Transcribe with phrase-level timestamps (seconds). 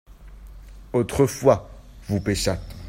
[0.93, 1.69] autrefois
[2.07, 2.75] vous pêchâtes.